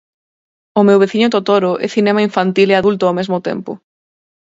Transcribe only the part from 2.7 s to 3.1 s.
e adulto